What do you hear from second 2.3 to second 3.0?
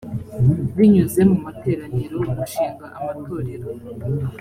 gushinga